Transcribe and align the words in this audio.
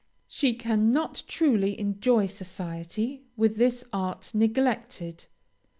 She 0.27 0.55
cannot 0.55 1.21
truly 1.27 1.79
enjoy 1.79 2.25
society, 2.25 3.21
with 3.37 3.57
this 3.57 3.83
art 3.93 4.33
neglected. 4.33 5.27